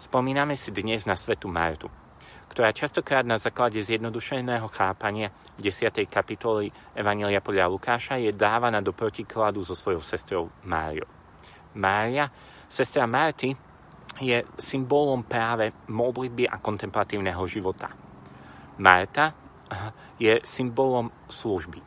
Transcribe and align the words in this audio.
Spomíname 0.00 0.56
si 0.56 0.72
dnes 0.72 1.04
na 1.04 1.12
svetu 1.12 1.44
Martu, 1.44 1.84
ktorá 2.48 2.72
častokrát 2.72 3.20
na 3.20 3.36
základe 3.36 3.76
zjednodušeného 3.84 4.64
chápania 4.72 5.28
10. 5.60 5.92
kapitoly 6.08 6.72
Evanília 6.96 7.44
podľa 7.44 7.68
Lukáša 7.68 8.16
je 8.16 8.32
dávaná 8.32 8.80
do 8.80 8.96
protikladu 8.96 9.60
so 9.60 9.76
svojou 9.76 10.00
sestrou 10.00 10.48
Máriou. 10.64 11.04
Mária, 11.76 12.32
sestra 12.64 13.04
Marty, 13.04 13.52
je 14.24 14.40
symbolom 14.56 15.20
práve 15.20 15.68
modlitby 15.92 16.48
a 16.48 16.56
kontemplatívneho 16.56 17.44
života. 17.44 17.92
Marta 18.80 19.36
je 20.16 20.40
symbolom 20.48 21.12
služby. 21.28 21.84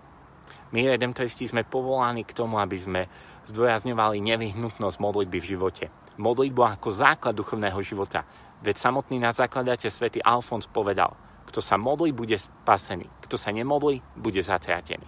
My, 0.70 0.86
redemptoristi, 0.86 1.50
sme 1.50 1.66
povolaní 1.66 2.30
k 2.30 2.38
tomu, 2.38 2.62
aby 2.62 2.78
sme 2.78 3.02
zdôrazňovali 3.50 4.22
nevyhnutnosť 4.22 4.98
modlitby 5.02 5.38
v 5.42 5.50
živote. 5.58 5.86
Modlitbu 6.18 6.62
ako 6.62 6.90
základ 6.94 7.34
duchovného 7.34 7.80
života. 7.82 8.26
Veď 8.62 8.80
samotný 8.80 9.18
na 9.18 9.34
zakladateľ 9.34 9.92
svätý 9.92 10.20
Alfons 10.22 10.70
povedal, 10.70 11.14
kto 11.44 11.60
sa 11.60 11.76
modlí, 11.76 12.16
bude 12.16 12.40
spasený. 12.40 13.10
Kto 13.28 13.36
sa 13.36 13.52
nemodlí, 13.52 14.00
bude 14.16 14.40
zatratený. 14.40 15.06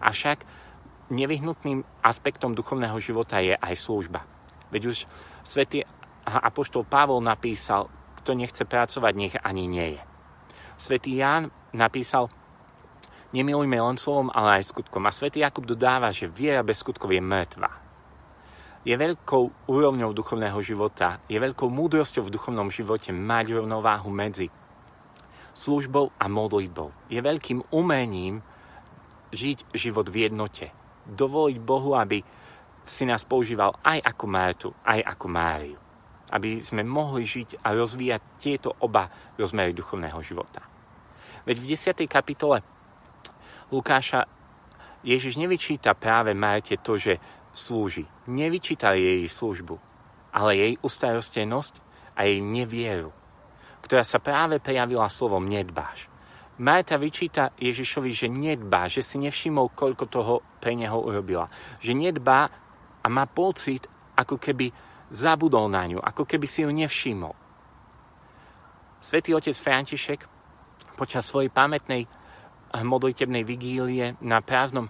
Avšak 0.00 0.46
nevyhnutným 1.10 1.82
aspektom 2.00 2.54
duchovného 2.54 2.96
života 3.02 3.42
je 3.42 3.52
aj 3.52 3.74
služba. 3.76 4.24
Veď 4.72 4.82
už 4.88 4.96
svätý 5.44 5.84
apoštol 6.24 6.86
Pavol 6.86 7.20
napísal, 7.20 7.90
kto 8.22 8.38
nechce 8.38 8.62
pracovať, 8.62 9.12
nech 9.18 9.34
ani 9.42 9.66
nie 9.66 9.98
je. 9.98 10.02
Svetý 10.78 11.18
Ján 11.18 11.50
napísal, 11.74 12.30
nemilujme 13.34 13.76
len 13.76 13.98
slovom, 13.98 14.30
ale 14.30 14.62
aj 14.62 14.70
skutkom. 14.70 15.02
A 15.04 15.12
svätý 15.12 15.42
Jakub 15.42 15.66
dodáva, 15.66 16.14
že 16.14 16.30
viera 16.30 16.62
bez 16.62 16.80
skutkov 16.80 17.10
je 17.10 17.20
mŕtva. 17.20 17.70
Je 18.82 18.98
veľkou 18.98 19.70
úrovňou 19.70 20.10
duchovného 20.10 20.58
života, 20.58 21.22
je 21.30 21.38
veľkou 21.38 21.70
múdrosťou 21.70 22.26
v 22.26 22.34
duchovnom 22.34 22.66
živote 22.66 23.14
mať 23.14 23.62
rovnováhu 23.62 24.10
medzi 24.10 24.50
službou 25.54 26.10
a 26.18 26.26
modlitbou. 26.26 26.90
Je 27.06 27.22
veľkým 27.22 27.62
umením 27.70 28.42
žiť 29.30 29.70
život 29.70 30.10
v 30.10 30.26
jednote. 30.26 30.74
Dovoliť 31.06 31.58
Bohu, 31.62 31.94
aby 31.94 32.26
si 32.82 33.06
nás 33.06 33.22
používal 33.22 33.78
aj 33.86 34.02
ako 34.02 34.24
Mártu, 34.26 34.68
aj 34.82 35.00
ako 35.14 35.26
Máriu. 35.30 35.78
Aby 36.34 36.58
sme 36.58 36.82
mohli 36.82 37.22
žiť 37.22 37.62
a 37.62 37.78
rozvíjať 37.78 38.22
tieto 38.42 38.74
oba 38.82 39.06
rozmery 39.38 39.70
duchovného 39.78 40.18
života. 40.26 40.66
Veď 41.46 41.56
v 41.62 41.68
10. 41.70 42.10
kapitole 42.10 42.66
Lukáša 43.70 44.26
Ježiš 45.02 45.38
nevyčíta 45.38 45.94
práve 45.94 46.34
Marte 46.34 46.78
to, 46.78 46.94
že 46.98 47.18
slúži. 47.52 48.08
Nevyčíta 48.28 48.96
jej 48.96 49.24
službu, 49.28 49.76
ale 50.32 50.50
jej 50.56 50.72
ustarostenosť 50.80 51.74
a 52.16 52.28
jej 52.28 52.40
nevieru, 52.40 53.12
ktorá 53.84 54.04
sa 54.04 54.20
práve 54.20 54.60
prejavila 54.60 55.08
slovom 55.08 55.44
nedbáš. 55.44 56.08
Marta 56.60 57.00
vyčíta 57.00 57.56
Ježišovi, 57.56 58.10
že 58.12 58.28
nedbá, 58.28 58.84
že 58.86 59.00
si 59.00 59.16
nevšimol, 59.16 59.72
koľko 59.72 60.04
toho 60.06 60.34
pre 60.60 60.76
neho 60.76 61.00
urobila. 61.00 61.48
Že 61.80 61.96
nedbá 61.96 62.40
a 63.02 63.06
má 63.08 63.24
pocit, 63.24 63.88
ako 64.14 64.36
keby 64.36 64.68
zabudol 65.08 65.72
na 65.72 65.88
ňu, 65.88 65.98
ako 65.98 66.28
keby 66.28 66.46
si 66.46 66.62
ju 66.62 66.70
nevšimol. 66.70 67.34
Svetý 69.02 69.34
otec 69.34 69.56
František 69.56 70.20
počas 70.94 71.26
svojej 71.26 71.50
pamätnej 71.50 72.06
modlitebnej 72.72 73.42
vigílie 73.42 74.14
na 74.22 74.38
prázdnom 74.40 74.86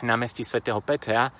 námestí 0.00 0.42
svätého 0.42 0.80
Petra 0.80 1.30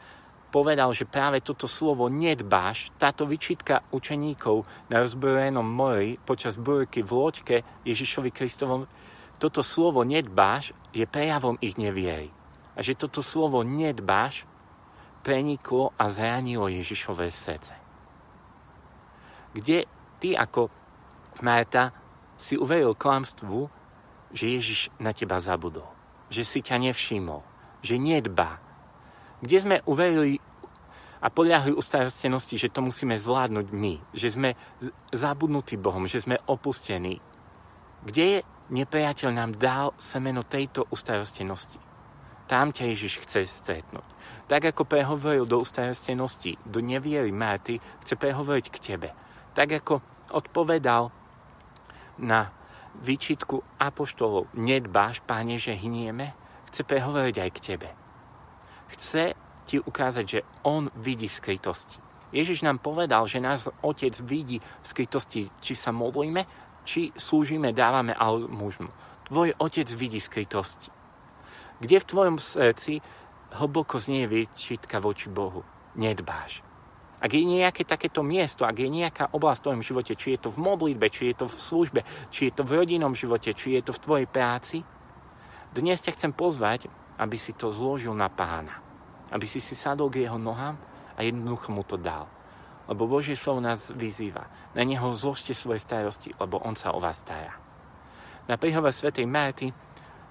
povedal, 0.54 0.94
že 0.94 1.02
práve 1.02 1.42
toto 1.42 1.66
slovo 1.66 2.06
nedbáš, 2.06 2.94
táto 2.94 3.26
vyčitka 3.26 3.82
učeníkov 3.90 4.62
na 4.86 5.02
rozbrojenom 5.02 5.66
mori 5.66 6.14
počas 6.22 6.54
búrky 6.54 7.02
v 7.02 7.10
loďke 7.10 7.56
Ježišovi 7.82 8.30
Kristovom, 8.30 8.86
toto 9.42 9.66
slovo 9.66 10.06
nedbáš 10.06 10.70
je 10.94 11.02
prejavom 11.10 11.58
ich 11.58 11.74
neviery. 11.74 12.30
A 12.78 12.86
že 12.86 12.94
toto 12.94 13.18
slovo 13.18 13.66
nedbáš 13.66 14.46
preniklo 15.26 15.90
a 15.98 16.06
zranilo 16.06 16.70
Ježišové 16.70 17.34
srdce. 17.34 17.74
Kde 19.58 19.90
ty 20.22 20.38
ako 20.38 20.70
Marta 21.42 21.90
si 22.38 22.54
uveril 22.54 22.94
klamstvu, 22.94 23.66
že 24.30 24.54
Ježiš 24.54 24.80
na 25.02 25.10
teba 25.10 25.42
zabudol, 25.42 25.86
že 26.30 26.46
si 26.46 26.62
ťa 26.62 26.78
nevšimol, 26.78 27.42
že 27.82 27.98
nedbá. 27.98 28.62
Kde 29.40 29.56
sme 29.56 29.76
uverili 29.86 30.43
a 31.24 31.32
podľahli 31.32 31.72
ustarostenosti, 31.72 32.60
že 32.60 32.68
to 32.68 32.84
musíme 32.84 33.16
zvládnuť 33.16 33.66
my, 33.72 33.94
že 34.12 34.36
sme 34.36 34.52
zabudnutí 35.08 35.80
Bohom, 35.80 36.04
že 36.04 36.20
sme 36.20 36.36
opustení. 36.44 37.16
Kde 38.04 38.24
je 38.28 38.38
nepriateľ 38.68 39.30
nám 39.32 39.56
dal 39.56 39.96
semeno 39.96 40.44
tejto 40.44 40.84
ustarostenosti? 40.92 41.80
Tam 42.44 42.76
ťa 42.76 42.92
Ježiš 42.92 43.24
chce 43.24 43.48
stretnúť. 43.48 44.04
Tak 44.52 44.76
ako 44.76 44.84
prehovoril 44.84 45.48
do 45.48 45.64
ustarostenosti, 45.64 46.60
do 46.60 46.84
neviery 46.84 47.32
Marty, 47.32 47.80
chce 48.04 48.20
prehovoriť 48.20 48.66
k 48.68 48.76
tebe. 48.92 49.08
Tak 49.56 49.80
ako 49.80 50.04
odpovedal 50.28 51.08
na 52.20 52.52
výčitku 53.00 53.64
apoštolov, 53.80 54.52
nedbáš, 54.52 55.24
páne, 55.24 55.56
že 55.56 55.72
hynieme, 55.72 56.36
chce 56.68 56.84
prehovoriť 56.84 57.36
aj 57.40 57.50
k 57.56 57.58
tebe. 57.64 57.88
Chce 58.92 59.32
ti 59.64 59.76
ukázať, 59.80 60.24
že 60.28 60.40
on 60.62 60.92
vidí 60.94 61.28
v 61.28 61.34
skrytosti. 61.34 61.98
Ježiš 62.34 62.66
nám 62.66 62.82
povedal, 62.82 63.24
že 63.30 63.38
nás 63.38 63.70
Otec 63.82 64.18
vidí 64.26 64.58
v 64.58 64.86
skrytosti, 64.86 65.48
či 65.62 65.74
sa 65.78 65.94
modlíme, 65.94 66.44
či 66.82 67.14
slúžime, 67.14 67.70
dávame 67.70 68.12
almužnu. 68.12 68.90
Tvoj 69.30 69.56
Otec 69.56 69.88
vidí 69.94 70.20
skrytosti. 70.20 70.90
Kde 71.78 71.96
v 72.02 72.08
tvojom 72.08 72.36
srdci 72.42 73.00
hlboko 73.54 74.02
znie 74.02 74.26
výčitka 74.26 74.98
voči 74.98 75.30
Bohu? 75.30 75.62
Nedbáš. 75.94 76.60
Ak 77.24 77.32
je 77.32 77.40
nejaké 77.40 77.88
takéto 77.88 78.20
miesto, 78.20 78.68
ak 78.68 78.76
je 78.76 78.90
nejaká 78.90 79.32
oblasť 79.32 79.58
v 79.58 79.64
tvojom 79.64 79.82
živote, 79.86 80.12
či 80.12 80.36
je 80.36 80.44
to 80.44 80.50
v 80.52 80.60
modlitbe, 80.60 81.08
či 81.08 81.32
je 81.32 81.34
to 81.40 81.46
v 81.48 81.56
službe, 81.56 82.00
či 82.28 82.50
je 82.50 82.52
to 82.52 82.68
v 82.68 82.84
rodinnom 82.84 83.16
živote, 83.16 83.56
či 83.56 83.80
je 83.80 83.82
to 83.88 83.96
v 83.96 84.02
tvojej 84.04 84.28
práci, 84.28 84.84
dnes 85.72 86.04
ťa 86.04 86.12
chcem 86.20 86.32
pozvať, 86.36 86.92
aby 87.16 87.40
si 87.40 87.56
to 87.56 87.72
zložil 87.72 88.12
na 88.12 88.28
pána. 88.28 88.83
Aby 89.34 89.50
si 89.50 89.58
si 89.58 89.74
sadol 89.74 90.06
k 90.14 90.22
jeho 90.22 90.38
nohám 90.38 90.78
a 91.18 91.26
jednoducho 91.26 91.74
mu 91.74 91.82
to 91.82 91.98
dal. 91.98 92.30
Lebo 92.86 93.10
Božie 93.10 93.34
slovo 93.34 93.58
nás 93.58 93.90
vyzýva. 93.90 94.46
Na 94.78 94.86
neho 94.86 95.10
zložte 95.10 95.50
svoje 95.56 95.82
starosti, 95.82 96.30
lebo 96.38 96.62
on 96.62 96.78
sa 96.78 96.94
o 96.94 97.02
vás 97.02 97.18
stará. 97.18 97.58
Na 98.46 98.54
príhove 98.54 98.94
svätej 98.94 99.26
Marty 99.26 99.74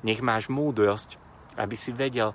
nech 0.07 0.23
máš 0.23 0.47
múdrosť, 0.47 1.19
aby 1.59 1.75
si 1.75 1.91
vedel 1.91 2.31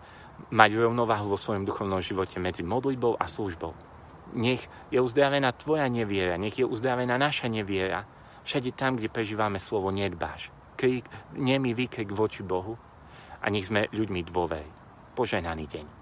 mať 0.53 0.71
rovnováhu 0.77 1.33
vo 1.33 1.41
svojom 1.41 1.65
duchovnom 1.65 2.05
živote 2.05 2.37
medzi 2.37 2.61
modlitbou 2.61 3.17
a 3.17 3.25
službou 3.25 3.89
nech 4.33 4.69
je 4.93 5.01
uzdravená 5.01 5.53
tvoja 5.57 5.89
neviera, 5.89 6.37
nech 6.37 6.59
je 6.59 6.67
uzdravená 6.67 7.17
naša 7.17 7.49
neviera. 7.49 8.05
Všade 8.45 8.73
tam, 8.73 8.97
kde 8.97 9.13
prežívame 9.13 9.61
slovo 9.61 9.93
nedbáš. 9.93 10.53
Krik, 10.77 11.05
nemý 11.37 11.77
výkrik 11.77 12.13
voči 12.13 12.45
Bohu 12.45 12.77
a 13.41 13.47
nech 13.53 13.69
sme 13.69 13.89
ľuďmi 13.93 14.21
dôvery. 14.25 14.71
Poženaný 15.17 15.65
deň. 15.69 15.98